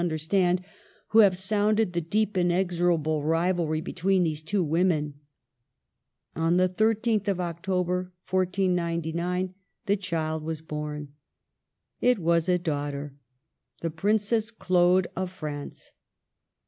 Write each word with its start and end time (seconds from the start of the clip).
21 0.01 0.09
understand 0.09 0.63
who 1.09 1.19
have 1.19 1.37
sounded 1.37 1.93
the 1.93 2.01
deep, 2.01 2.33
inexo 2.33 2.89
rable 2.97 3.21
rivahy 3.23 3.83
between 3.83 4.23
these 4.23 4.41
two 4.41 4.63
women. 4.63 5.13
On 6.35 6.57
the 6.57 6.67
13th 6.67 7.27
of 7.27 7.39
October, 7.39 8.11
1499, 8.27 9.53
the 9.85 9.95
child 9.97 10.41
was 10.41 10.63
born. 10.63 11.09
It 11.99 12.17
was 12.17 12.49
a 12.49 12.57
daughter,— 12.57 13.13
the 13.83 13.91
Princess 13.91 14.49
Claude 14.49 15.05
of 15.15 15.29
France. 15.31 15.91